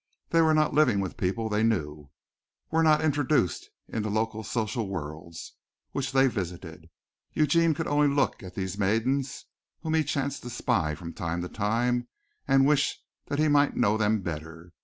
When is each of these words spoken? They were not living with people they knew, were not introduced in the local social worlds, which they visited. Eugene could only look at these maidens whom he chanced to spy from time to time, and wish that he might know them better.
They 0.31 0.41
were 0.41 0.55
not 0.55 0.73
living 0.73 0.99
with 0.99 1.15
people 1.15 1.47
they 1.47 1.61
knew, 1.61 2.09
were 2.71 2.81
not 2.81 3.03
introduced 3.05 3.69
in 3.87 4.01
the 4.01 4.09
local 4.09 4.41
social 4.43 4.89
worlds, 4.89 5.53
which 5.91 6.11
they 6.11 6.25
visited. 6.25 6.89
Eugene 7.33 7.75
could 7.75 7.85
only 7.85 8.07
look 8.07 8.41
at 8.41 8.55
these 8.55 8.79
maidens 8.79 9.45
whom 9.81 9.93
he 9.93 10.03
chanced 10.03 10.41
to 10.41 10.49
spy 10.49 10.95
from 10.95 11.13
time 11.13 11.43
to 11.43 11.49
time, 11.49 12.07
and 12.47 12.65
wish 12.65 12.99
that 13.27 13.37
he 13.37 13.47
might 13.47 13.75
know 13.77 13.95
them 13.95 14.21
better. 14.21 14.73